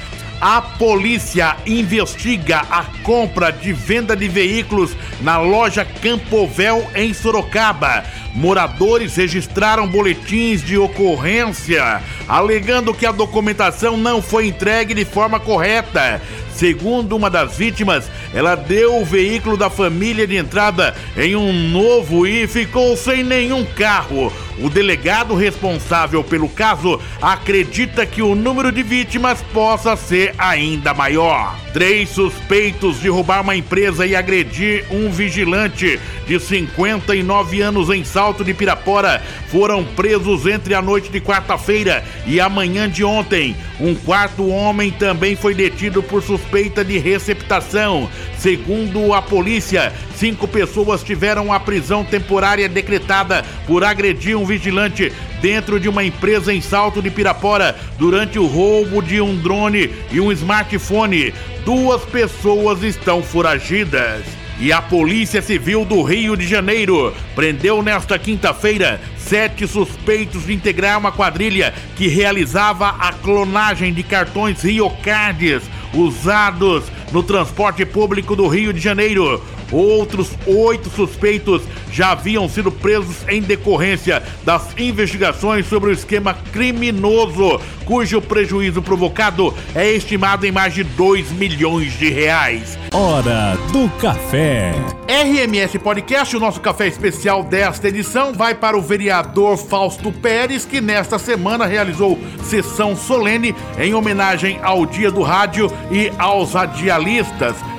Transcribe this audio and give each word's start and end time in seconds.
A 0.45 0.61
polícia 0.61 1.55
investiga 1.65 2.65
a 2.69 2.83
compra 3.01 3.49
de 3.49 3.71
venda 3.71 4.13
de 4.13 4.27
veículos 4.27 4.91
na 5.21 5.37
loja 5.37 5.85
Campovel 5.85 6.85
em 6.93 7.13
Sorocaba. 7.13 8.03
Moradores 8.33 9.15
registraram 9.15 9.87
boletins 9.87 10.63
de 10.63 10.75
ocorrência, 10.75 12.01
alegando 12.27 12.93
que 12.93 13.05
a 13.05 13.11
documentação 13.11 13.95
não 13.95 14.23
foi 14.23 14.47
entregue 14.47 14.95
de 14.95 15.05
forma 15.05 15.39
correta. 15.39 16.19
Segundo 16.55 17.15
uma 17.15 17.29
das 17.29 17.57
vítimas, 17.57 18.09
ela 18.33 18.55
deu 18.55 19.01
o 19.01 19.05
veículo 19.05 19.57
da 19.57 19.69
família 19.69 20.25
de 20.25 20.35
entrada 20.35 20.95
em 21.17 21.35
um 21.35 21.51
novo 21.69 22.27
e 22.27 22.47
ficou 22.47 22.95
sem 22.95 23.23
nenhum 23.23 23.65
carro. 23.65 24.31
O 24.59 24.69
delegado 24.69 25.33
responsável 25.33 26.23
pelo 26.23 26.47
caso 26.47 27.01
acredita 27.19 28.05
que 28.05 28.21
o 28.21 28.35
número 28.35 28.71
de 28.71 28.83
vítimas 28.83 29.41
possa 29.51 29.95
ser 29.95 30.35
ainda 30.37 30.93
maior. 30.93 31.57
Três 31.73 32.09
suspeitos 32.09 33.01
de 33.01 33.09
roubar 33.09 33.41
uma 33.41 33.55
empresa 33.55 34.05
e 34.05 34.15
agredir 34.15 34.85
um 34.91 35.09
vigilante 35.09 35.99
de 36.25 36.39
59 36.39 37.61
anos 37.61 37.89
em 37.89 38.03
Salto 38.03 38.43
de 38.43 38.53
Pirapora 38.53 39.21
foram 39.49 39.83
presos 39.83 40.45
entre 40.45 40.73
a 40.73 40.81
noite 40.81 41.09
de 41.09 41.19
quarta-feira 41.19 42.03
e 42.25 42.39
a 42.39 42.49
manhã 42.49 42.89
de 42.89 43.03
ontem. 43.03 43.55
Um 43.79 43.95
quarto 43.95 44.47
homem 44.47 44.91
também 44.91 45.35
foi 45.35 45.53
detido 45.53 46.01
por 46.01 46.23
suspeita 46.23 46.83
de 46.83 46.97
receptação. 46.97 48.09
Segundo 48.37 49.13
a 49.13 49.21
polícia, 49.21 49.91
cinco 50.15 50.47
pessoas 50.47 51.03
tiveram 51.03 51.51
a 51.51 51.59
prisão 51.59 52.03
temporária 52.03 52.69
decretada 52.69 53.43
por 53.67 53.83
agredir 53.83 54.37
um 54.37 54.45
vigilante 54.45 55.11
dentro 55.41 55.79
de 55.79 55.89
uma 55.89 56.03
empresa 56.03 56.53
em 56.53 56.61
Salto 56.61 57.01
de 57.01 57.09
Pirapora 57.09 57.75
durante 57.97 58.39
o 58.39 58.45
roubo 58.45 59.01
de 59.01 59.19
um 59.19 59.35
drone 59.35 59.89
e 60.11 60.19
um 60.19 60.31
smartphone. 60.31 61.33
Duas 61.65 62.03
pessoas 62.05 62.83
estão 62.83 63.21
foragidas. 63.21 64.42
E 64.59 64.71
a 64.71 64.81
Polícia 64.81 65.41
Civil 65.41 65.83
do 65.83 66.03
Rio 66.03 66.37
de 66.37 66.47
Janeiro 66.47 67.13
prendeu 67.35 67.81
nesta 67.81 68.19
quinta-feira 68.19 69.01
sete 69.17 69.67
suspeitos 69.67 70.45
de 70.45 70.53
integrar 70.53 70.99
uma 70.99 71.11
quadrilha 71.11 71.73
que 71.95 72.07
realizava 72.07 72.89
a 72.99 73.11
clonagem 73.11 73.93
de 73.93 74.03
cartões 74.03 74.61
Rio 74.63 74.89
Cards 75.01 75.63
usados 75.93 76.85
no 77.13 77.21
transporte 77.21 77.85
público 77.85 78.35
do 78.35 78.47
Rio 78.47 78.73
de 78.73 78.79
Janeiro. 78.79 79.41
Outros 79.71 80.31
oito 80.45 80.89
suspeitos 80.89 81.61
já 81.91 82.11
haviam 82.11 82.49
sido 82.49 82.71
presos 82.71 83.17
em 83.29 83.41
decorrência 83.41 84.21
das 84.43 84.75
investigações 84.77 85.67
sobre 85.67 85.91
o 85.91 85.93
esquema 85.93 86.33
criminoso, 86.51 87.61
cujo 87.85 88.21
prejuízo 88.21 88.81
provocado 88.81 89.53
é 89.75 89.91
estimado 89.91 90.45
em 90.45 90.51
mais 90.51 90.73
de 90.73 90.83
2 90.83 91.31
milhões 91.31 91.97
de 91.97 92.09
reais. 92.09 92.77
Hora 92.91 93.57
do 93.71 93.89
café. 93.99 94.73
RMS 95.07 95.77
Podcast, 95.79 96.35
o 96.35 96.39
nosso 96.39 96.61
café 96.61 96.87
especial 96.87 97.43
desta 97.43 97.87
edição, 97.87 98.33
vai 98.33 98.55
para 98.55 98.77
o 98.77 98.81
vereador 98.81 99.57
Fausto 99.57 100.11
Pérez, 100.11 100.65
que 100.65 100.81
nesta 100.81 101.19
semana 101.19 101.65
realizou 101.65 102.19
sessão 102.43 102.95
solene 102.95 103.55
em 103.77 103.93
homenagem 103.93 104.59
ao 104.63 104.85
Dia 104.85 105.11
do 105.11 105.21
Rádio 105.21 105.71
e 105.91 106.11
aos 106.17 106.53
radialistas 106.53 107.02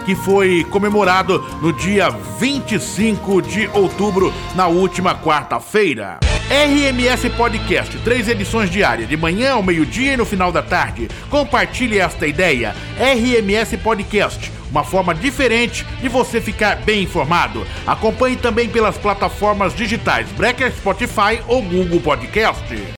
que 0.05 0.15
foi 0.15 0.65
comemorado 0.65 1.39
no 1.63 1.73
dia 1.73 2.11
25 2.39 3.41
de 3.43 3.69
outubro, 3.73 4.33
na 4.55 4.67
última 4.67 5.15
quarta-feira. 5.15 6.19
RMS 6.51 7.31
Podcast, 7.31 7.97
três 7.99 8.29
edições 8.29 8.71
diárias, 8.71 9.09
de 9.09 9.17
manhã 9.17 9.55
ao 9.55 9.63
meio-dia 9.63 10.13
e 10.13 10.17
no 10.17 10.27
final 10.27 10.53
da 10.53 10.63
tarde. 10.63 11.09
Compartilhe 11.31 11.99
esta 11.99 12.27
ideia. 12.27 12.77
RMS 12.99 13.79
Podcast, 13.79 14.53
uma 14.71 14.85
forma 14.85 15.15
diferente 15.15 15.87
de 16.03 16.09
você 16.09 16.41
ficar 16.41 16.77
bem 16.77 17.05
informado. 17.05 17.67
Acompanhe 17.87 18.37
também 18.37 18.69
pelas 18.69 18.99
plataformas 18.99 19.75
digitais 19.75 20.29
Breaker, 20.33 20.71
Spotify 20.73 21.41
ou 21.49 21.63
Google 21.63 22.01
Podcast. 22.01 22.63